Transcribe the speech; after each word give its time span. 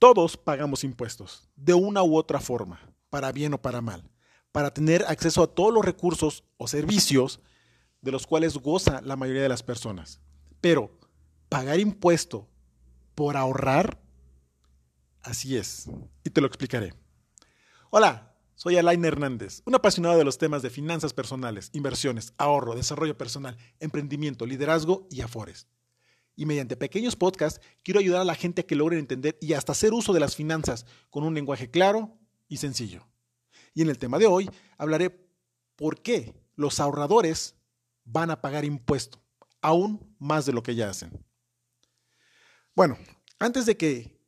Todos 0.00 0.38
pagamos 0.38 0.82
impuestos, 0.82 1.46
de 1.56 1.74
una 1.74 2.02
u 2.02 2.16
otra 2.16 2.40
forma, 2.40 2.80
para 3.10 3.32
bien 3.32 3.52
o 3.52 3.60
para 3.60 3.82
mal, 3.82 4.10
para 4.50 4.72
tener 4.72 5.04
acceso 5.06 5.42
a 5.42 5.46
todos 5.46 5.74
los 5.74 5.84
recursos 5.84 6.42
o 6.56 6.66
servicios 6.66 7.42
de 8.00 8.10
los 8.10 8.26
cuales 8.26 8.56
goza 8.56 9.02
la 9.02 9.16
mayoría 9.16 9.42
de 9.42 9.50
las 9.50 9.62
personas. 9.62 10.22
Pero, 10.62 10.98
pagar 11.50 11.78
impuesto 11.78 12.48
por 13.14 13.36
ahorrar, 13.36 14.00
así 15.20 15.58
es, 15.58 15.90
y 16.24 16.30
te 16.30 16.40
lo 16.40 16.46
explicaré. 16.46 16.94
Hola, 17.90 18.34
soy 18.54 18.78
Alain 18.78 19.04
Hernández, 19.04 19.60
un 19.66 19.74
apasionado 19.74 20.16
de 20.16 20.24
los 20.24 20.38
temas 20.38 20.62
de 20.62 20.70
finanzas 20.70 21.12
personales, 21.12 21.68
inversiones, 21.74 22.32
ahorro, 22.38 22.74
desarrollo 22.74 23.18
personal, 23.18 23.58
emprendimiento, 23.80 24.46
liderazgo 24.46 25.06
y 25.10 25.20
afores. 25.20 25.68
Y 26.40 26.46
mediante 26.46 26.74
pequeños 26.74 27.16
podcasts 27.16 27.60
quiero 27.82 28.00
ayudar 28.00 28.22
a 28.22 28.24
la 28.24 28.34
gente 28.34 28.62
a 28.62 28.66
que 28.66 28.74
logren 28.74 29.00
entender 29.00 29.36
y 29.42 29.52
hasta 29.52 29.72
hacer 29.72 29.92
uso 29.92 30.14
de 30.14 30.20
las 30.20 30.36
finanzas 30.36 30.86
con 31.10 31.22
un 31.22 31.34
lenguaje 31.34 31.70
claro 31.70 32.16
y 32.48 32.56
sencillo. 32.56 33.06
Y 33.74 33.82
en 33.82 33.90
el 33.90 33.98
tema 33.98 34.18
de 34.18 34.24
hoy 34.24 34.48
hablaré 34.78 35.28
por 35.76 36.00
qué 36.00 36.34
los 36.56 36.80
ahorradores 36.80 37.56
van 38.06 38.30
a 38.30 38.40
pagar 38.40 38.64
impuesto, 38.64 39.20
aún 39.60 40.16
más 40.18 40.46
de 40.46 40.54
lo 40.54 40.62
que 40.62 40.74
ya 40.74 40.88
hacen. 40.88 41.12
Bueno, 42.74 42.96
antes 43.38 43.66
de 43.66 43.76
que 43.76 44.18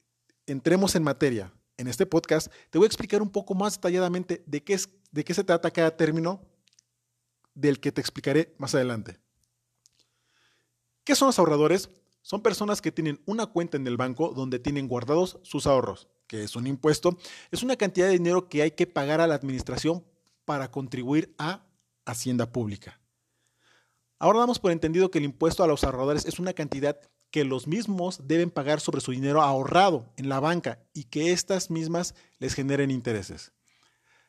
entremos 0.44 0.94
en 0.96 1.04
materia 1.04 1.50
en 1.78 1.88
este 1.88 2.04
podcast, 2.04 2.52
te 2.68 2.76
voy 2.76 2.84
a 2.84 2.88
explicar 2.88 3.22
un 3.22 3.30
poco 3.30 3.54
más 3.54 3.76
detalladamente 3.76 4.44
de 4.46 4.62
qué, 4.62 4.74
es, 4.74 4.90
de 5.12 5.24
qué 5.24 5.32
se 5.32 5.44
trata 5.44 5.70
cada 5.70 5.96
término 5.96 6.44
del 7.54 7.80
que 7.80 7.90
te 7.90 8.02
explicaré 8.02 8.54
más 8.58 8.74
adelante. 8.74 9.18
¿Qué 11.04 11.14
son 11.14 11.26
los 11.26 11.38
ahorradores? 11.38 11.88
Son 12.22 12.40
personas 12.40 12.80
que 12.80 12.92
tienen 12.92 13.20
una 13.26 13.46
cuenta 13.46 13.76
en 13.76 13.86
el 13.86 13.96
banco 13.96 14.32
donde 14.34 14.58
tienen 14.58 14.88
guardados 14.88 15.38
sus 15.42 15.66
ahorros, 15.66 16.08
que 16.26 16.44
es 16.44 16.56
un 16.56 16.66
impuesto, 16.66 17.18
es 17.50 17.62
una 17.62 17.76
cantidad 17.76 18.06
de 18.06 18.12
dinero 18.12 18.48
que 18.48 18.62
hay 18.62 18.70
que 18.70 18.86
pagar 18.86 19.20
a 19.20 19.26
la 19.26 19.34
administración 19.34 20.04
para 20.44 20.70
contribuir 20.70 21.34
a 21.38 21.66
Hacienda 22.04 22.50
Pública. 22.50 23.00
Ahora 24.18 24.38
damos 24.38 24.60
por 24.60 24.70
entendido 24.70 25.10
que 25.10 25.18
el 25.18 25.24
impuesto 25.24 25.64
a 25.64 25.66
los 25.66 25.82
ahorradores 25.82 26.24
es 26.26 26.38
una 26.38 26.52
cantidad 26.52 26.98
que 27.32 27.44
los 27.44 27.66
mismos 27.66 28.20
deben 28.28 28.50
pagar 28.50 28.78
sobre 28.80 29.00
su 29.00 29.10
dinero 29.10 29.42
ahorrado 29.42 30.12
en 30.16 30.28
la 30.28 30.38
banca 30.38 30.78
y 30.92 31.04
que 31.04 31.32
estas 31.32 31.70
mismas 31.70 32.14
les 32.38 32.54
generen 32.54 32.92
intereses. 32.92 33.52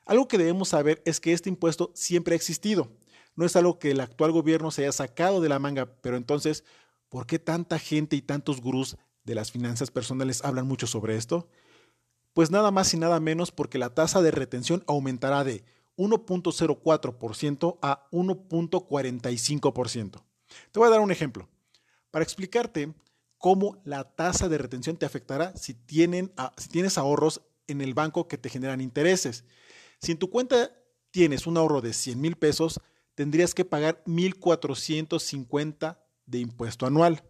Algo 0.05 0.27
que 0.27 0.37
debemos 0.37 0.69
saber 0.69 1.01
es 1.05 1.19
que 1.19 1.33
este 1.33 1.49
impuesto 1.49 1.91
siempre 1.93 2.33
ha 2.33 2.37
existido. 2.37 2.91
No 3.35 3.45
es 3.45 3.55
algo 3.55 3.77
que 3.77 3.91
el 3.91 3.99
actual 3.99 4.31
gobierno 4.31 4.71
se 4.71 4.83
haya 4.83 4.91
sacado 4.91 5.41
de 5.41 5.49
la 5.49 5.59
manga, 5.59 5.85
pero 6.01 6.17
entonces, 6.17 6.63
¿por 7.13 7.27
qué 7.27 7.37
tanta 7.37 7.77
gente 7.77 8.15
y 8.15 8.23
tantos 8.23 8.59
gurús 8.59 8.97
de 9.23 9.35
las 9.35 9.51
finanzas 9.51 9.91
personales 9.91 10.43
hablan 10.43 10.67
mucho 10.67 10.87
sobre 10.87 11.15
esto? 11.15 11.47
Pues 12.33 12.49
nada 12.49 12.71
más 12.71 12.91
y 12.95 12.97
nada 12.97 13.19
menos 13.19 13.51
porque 13.51 13.77
la 13.77 13.93
tasa 13.93 14.23
de 14.23 14.31
retención 14.31 14.83
aumentará 14.87 15.43
de 15.43 15.63
1.04% 15.95 17.77
a 17.83 18.09
1.45%. 18.09 20.23
Te 20.71 20.79
voy 20.79 20.87
a 20.87 20.89
dar 20.89 21.01
un 21.01 21.11
ejemplo 21.11 21.47
para 22.09 22.23
explicarte 22.23 22.95
cómo 23.37 23.79
la 23.85 24.15
tasa 24.15 24.49
de 24.49 24.57
retención 24.57 24.97
te 24.97 25.05
afectará 25.05 25.55
si, 25.55 25.75
tienen, 25.75 26.33
si 26.57 26.69
tienes 26.69 26.97
ahorros 26.97 27.43
en 27.67 27.81
el 27.81 27.93
banco 27.93 28.27
que 28.27 28.39
te 28.39 28.49
generan 28.49 28.81
intereses. 28.81 29.45
Si 29.99 30.11
en 30.11 30.17
tu 30.17 30.31
cuenta 30.31 30.71
tienes 31.11 31.45
un 31.45 31.57
ahorro 31.57 31.81
de 31.81 31.93
100 31.93 32.19
mil 32.19 32.37
pesos, 32.37 32.81
tendrías 33.13 33.53
que 33.53 33.65
pagar 33.65 34.03
1.450 34.07 35.99
de 36.25 36.39
impuesto 36.39 36.85
anual. 36.85 37.23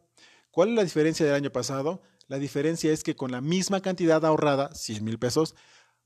¿Cuál 0.52 0.70
es 0.70 0.76
la 0.76 0.84
diferencia 0.84 1.26
del 1.26 1.36
año 1.36 1.52
pasado? 1.52 2.02
La 2.28 2.40
diferencia 2.40 2.92
es 2.92 3.04
que 3.04 3.16
con 3.16 3.32
la 3.32 3.42
misma 3.42 3.82
cantidad 3.82 4.24
ahorrada, 4.24 4.74
100 4.74 5.04
mil 5.04 5.20
pesos, 5.20 5.56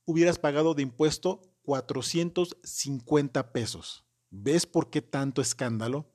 hubieras 0.05 0.39
pagado 0.39 0.73
de 0.73 0.83
impuesto 0.83 1.41
450 1.63 3.51
pesos. 3.51 4.05
¿Ves 4.29 4.65
por 4.65 4.89
qué 4.89 5.01
tanto 5.01 5.41
escándalo? 5.41 6.09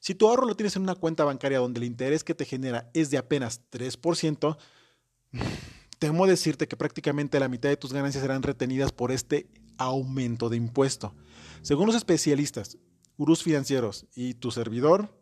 Si 0.00 0.14
tu 0.14 0.28
ahorro 0.28 0.46
lo 0.46 0.56
tienes 0.56 0.76
en 0.76 0.82
una 0.82 0.94
cuenta 0.94 1.24
bancaria 1.24 1.58
donde 1.58 1.78
el 1.78 1.84
interés 1.84 2.24
que 2.24 2.34
te 2.34 2.44
genera 2.44 2.90
es 2.94 3.10
de 3.10 3.18
apenas 3.18 3.62
3%, 3.70 4.56
temo 5.98 6.26
decirte 6.26 6.68
que 6.68 6.76
prácticamente 6.76 7.40
la 7.40 7.48
mitad 7.48 7.68
de 7.68 7.76
tus 7.76 7.92
ganancias 7.92 8.22
serán 8.22 8.42
retenidas 8.42 8.92
por 8.92 9.12
este 9.12 9.48
aumento 9.76 10.48
de 10.48 10.56
impuesto. 10.56 11.14
Según 11.62 11.86
los 11.86 11.96
especialistas, 11.96 12.78
gurús 13.16 13.42
financieros 13.42 14.06
y 14.14 14.34
tu 14.34 14.50
servidor, 14.50 15.17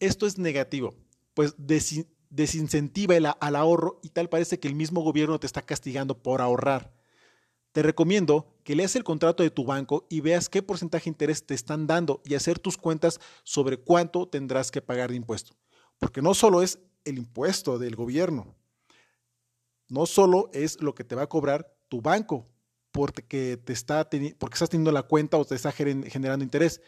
esto 0.00 0.26
es 0.26 0.38
negativo, 0.38 0.94
pues 1.34 1.54
desincentiva 2.30 3.16
el, 3.16 3.26
al 3.26 3.56
ahorro 3.56 4.00
y 4.02 4.10
tal 4.10 4.28
parece 4.28 4.58
que 4.58 4.68
el 4.68 4.74
mismo 4.74 5.00
gobierno 5.02 5.38
te 5.38 5.46
está 5.46 5.62
castigando 5.62 6.22
por 6.22 6.40
ahorrar. 6.40 6.92
Te 7.72 7.82
recomiendo 7.82 8.54
que 8.64 8.74
leas 8.74 8.96
el 8.96 9.04
contrato 9.04 9.42
de 9.42 9.50
tu 9.50 9.64
banco 9.64 10.06
y 10.08 10.20
veas 10.20 10.48
qué 10.48 10.62
porcentaje 10.62 11.04
de 11.04 11.10
interés 11.10 11.46
te 11.46 11.54
están 11.54 11.86
dando 11.86 12.22
y 12.24 12.34
hacer 12.34 12.58
tus 12.58 12.76
cuentas 12.76 13.20
sobre 13.44 13.76
cuánto 13.76 14.26
tendrás 14.26 14.70
que 14.70 14.82
pagar 14.82 15.10
de 15.10 15.16
impuesto. 15.16 15.54
Porque 15.98 16.22
no 16.22 16.34
solo 16.34 16.62
es 16.62 16.78
el 17.04 17.18
impuesto 17.18 17.78
del 17.78 17.94
gobierno, 17.94 18.56
no 19.88 20.06
solo 20.06 20.50
es 20.52 20.80
lo 20.80 20.94
que 20.94 21.04
te 21.04 21.14
va 21.14 21.22
a 21.22 21.28
cobrar 21.28 21.74
tu 21.88 22.00
banco 22.02 22.46
porque, 22.90 23.56
te 23.56 23.72
está 23.72 24.08
porque 24.10 24.54
estás 24.54 24.70
teniendo 24.70 24.92
la 24.92 25.02
cuenta 25.02 25.36
o 25.36 25.44
te 25.44 25.54
está 25.54 25.72
generando 25.72 26.44
interés. 26.44 26.80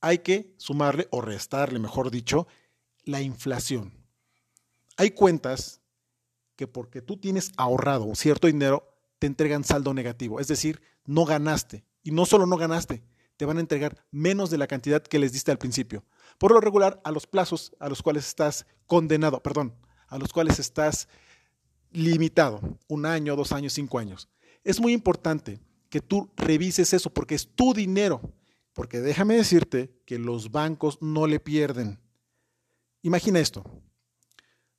Hay 0.00 0.18
que 0.18 0.54
sumarle 0.56 1.08
o 1.10 1.20
restarle, 1.20 1.78
mejor 1.78 2.10
dicho, 2.10 2.46
la 3.08 3.22
inflación. 3.22 3.90
Hay 4.98 5.12
cuentas 5.12 5.80
que 6.56 6.66
porque 6.66 7.00
tú 7.00 7.16
tienes 7.16 7.52
ahorrado 7.56 8.14
cierto 8.14 8.48
dinero, 8.48 8.86
te 9.18 9.26
entregan 9.26 9.64
saldo 9.64 9.94
negativo, 9.94 10.40
es 10.40 10.48
decir, 10.48 10.82
no 11.06 11.24
ganaste. 11.24 11.86
Y 12.02 12.10
no 12.10 12.26
solo 12.26 12.44
no 12.44 12.58
ganaste, 12.58 13.02
te 13.38 13.46
van 13.46 13.56
a 13.56 13.60
entregar 13.60 14.04
menos 14.10 14.50
de 14.50 14.58
la 14.58 14.66
cantidad 14.66 15.02
que 15.02 15.18
les 15.18 15.32
diste 15.32 15.50
al 15.50 15.56
principio. 15.56 16.04
Por 16.36 16.52
lo 16.52 16.60
regular, 16.60 17.00
a 17.02 17.10
los 17.10 17.26
plazos 17.26 17.72
a 17.80 17.88
los 17.88 18.02
cuales 18.02 18.26
estás 18.26 18.66
condenado, 18.86 19.42
perdón, 19.42 19.74
a 20.08 20.18
los 20.18 20.30
cuales 20.30 20.58
estás 20.58 21.08
limitado, 21.90 22.60
un 22.88 23.06
año, 23.06 23.36
dos 23.36 23.52
años, 23.52 23.72
cinco 23.72 23.98
años. 23.98 24.28
Es 24.64 24.80
muy 24.80 24.92
importante 24.92 25.60
que 25.88 26.02
tú 26.02 26.30
revises 26.36 26.92
eso 26.92 27.08
porque 27.08 27.36
es 27.36 27.48
tu 27.54 27.72
dinero. 27.72 28.20
Porque 28.74 29.00
déjame 29.00 29.34
decirte 29.34 29.90
que 30.04 30.18
los 30.18 30.50
bancos 30.50 30.98
no 31.00 31.26
le 31.26 31.40
pierden. 31.40 31.98
Imagina 33.08 33.40
esto. 33.40 33.64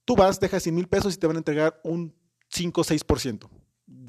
Tú 0.05 0.15
vas, 0.15 0.39
dejas 0.39 0.61
100 0.61 0.75
mil 0.75 0.87
pesos 0.87 1.15
y 1.15 1.17
te 1.17 1.25
van 1.25 1.35
a 1.35 1.39
entregar 1.39 1.81
un 1.83 2.15
5 2.49 2.81
o 2.81 2.83
6% 2.83 3.49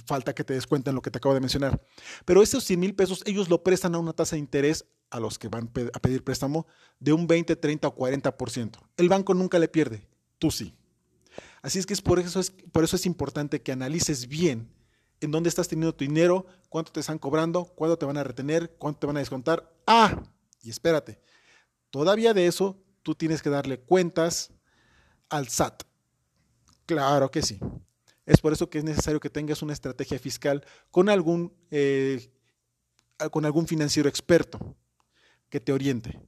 falta 0.04 0.34
que 0.34 0.44
te 0.44 0.52
descuenten 0.54 0.94
lo 0.94 1.00
que 1.00 1.10
te 1.10 1.18
acabo 1.18 1.34
de 1.34 1.40
mencionar. 1.40 1.80
Pero 2.26 2.42
esos 2.42 2.64
100 2.64 2.80
mil 2.80 2.94
pesos 2.94 3.22
ellos 3.24 3.48
lo 3.48 3.62
prestan 3.62 3.94
a 3.94 3.98
una 3.98 4.12
tasa 4.12 4.36
de 4.36 4.40
interés 4.40 4.84
a 5.08 5.20
los 5.20 5.38
que 5.38 5.48
van 5.48 5.70
a 5.94 5.98
pedir 6.00 6.22
préstamo 6.22 6.66
de 6.98 7.14
un 7.14 7.26
20, 7.26 7.56
30 7.56 7.88
o 7.88 7.96
40%. 7.96 8.78
El 8.98 9.08
banco 9.08 9.32
nunca 9.32 9.58
le 9.58 9.68
pierde, 9.68 10.06
tú 10.38 10.50
sí. 10.50 10.74
Así 11.62 11.78
es 11.78 11.86
que 11.86 11.94
es 11.94 12.02
por, 12.02 12.18
eso 12.18 12.40
es, 12.40 12.50
por 12.50 12.84
eso 12.84 12.96
es 12.96 13.06
importante 13.06 13.62
que 13.62 13.72
analices 13.72 14.28
bien 14.28 14.68
en 15.20 15.30
dónde 15.30 15.48
estás 15.48 15.68
teniendo 15.68 15.94
tu 15.94 16.04
dinero, 16.04 16.44
cuánto 16.68 16.92
te 16.92 17.00
están 17.00 17.18
cobrando, 17.18 17.64
cuánto 17.64 17.96
te 17.96 18.06
van 18.06 18.18
a 18.18 18.24
retener, 18.24 18.76
cuánto 18.78 19.00
te 19.00 19.06
van 19.06 19.16
a 19.16 19.20
descontar. 19.20 19.72
Ah, 19.86 20.22
y 20.62 20.70
espérate, 20.70 21.20
todavía 21.90 22.34
de 22.34 22.46
eso 22.46 22.82
tú 23.02 23.14
tienes 23.14 23.42
que 23.42 23.50
darle 23.50 23.80
cuentas 23.80 24.52
al 25.28 25.48
SAT. 25.48 25.84
Claro 26.86 27.30
que 27.30 27.42
sí. 27.42 27.58
Es 28.26 28.40
por 28.40 28.52
eso 28.52 28.68
que 28.70 28.78
es 28.78 28.84
necesario 28.84 29.20
que 29.20 29.30
tengas 29.30 29.62
una 29.62 29.72
estrategia 29.72 30.18
fiscal 30.18 30.64
con 30.90 31.08
algún, 31.08 31.52
eh, 31.70 32.32
con 33.30 33.44
algún 33.44 33.66
financiero 33.66 34.08
experto 34.08 34.76
que 35.48 35.60
te 35.60 35.72
oriente. 35.72 36.20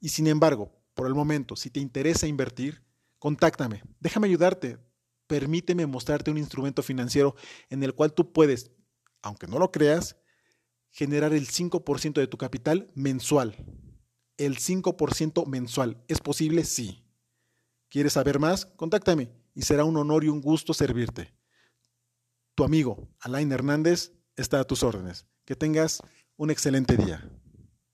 Y 0.00 0.10
sin 0.10 0.26
embargo, 0.26 0.72
por 0.94 1.06
el 1.06 1.14
momento, 1.14 1.56
si 1.56 1.70
te 1.70 1.80
interesa 1.80 2.26
invertir, 2.26 2.82
contáctame, 3.18 3.82
déjame 4.00 4.28
ayudarte, 4.28 4.78
permíteme 5.26 5.86
mostrarte 5.86 6.30
un 6.30 6.38
instrumento 6.38 6.82
financiero 6.82 7.34
en 7.70 7.82
el 7.82 7.94
cual 7.94 8.12
tú 8.12 8.32
puedes, 8.32 8.70
aunque 9.22 9.46
no 9.46 9.58
lo 9.58 9.72
creas, 9.72 10.16
generar 10.90 11.32
el 11.32 11.48
5% 11.48 12.20
de 12.20 12.26
tu 12.26 12.38
capital 12.38 12.90
mensual. 12.94 13.56
El 14.36 14.58
5% 14.58 15.46
mensual. 15.46 16.02
¿Es 16.08 16.20
posible? 16.20 16.64
Sí. 16.64 17.02
¿Quieres 17.88 18.14
saber 18.14 18.38
más? 18.38 18.66
Contáctame 18.66 19.30
y 19.54 19.62
será 19.62 19.84
un 19.84 19.96
honor 19.96 20.24
y 20.24 20.28
un 20.28 20.40
gusto 20.40 20.74
servirte. 20.74 21.32
Tu 22.54 22.64
amigo 22.64 23.08
Alain 23.20 23.50
Hernández 23.52 24.12
está 24.36 24.60
a 24.60 24.64
tus 24.64 24.82
órdenes. 24.82 25.26
Que 25.44 25.56
tengas 25.56 26.02
un 26.36 26.50
excelente 26.50 26.96
día. 26.96 27.28